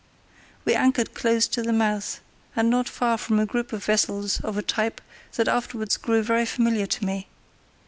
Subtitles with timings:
[0.65, 2.21] We anchored close to the mouth,
[2.55, 4.99] and not far from a group of vessels of a type
[5.35, 7.27] that afterwards grew very familiar to me.